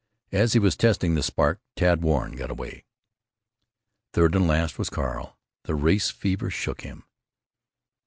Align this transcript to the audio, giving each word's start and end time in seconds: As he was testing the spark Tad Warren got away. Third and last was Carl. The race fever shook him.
As 0.31 0.53
he 0.53 0.59
was 0.59 0.75
testing 0.75 1.13
the 1.13 1.21
spark 1.21 1.59
Tad 1.75 2.01
Warren 2.01 2.31
got 2.35 2.49
away. 2.49 2.85
Third 4.13 4.33
and 4.33 4.47
last 4.47 4.79
was 4.79 4.89
Carl. 4.89 5.37
The 5.65 5.75
race 5.75 6.09
fever 6.09 6.49
shook 6.49 6.81
him. 6.81 7.03